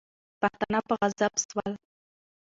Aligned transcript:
پښتانه 0.41 0.79
په 0.87 0.93
عذاب 1.05 1.33
سول. 1.45 1.71